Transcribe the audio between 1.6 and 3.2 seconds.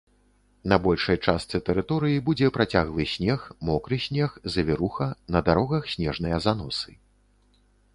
тэрыторыі будзе працяглы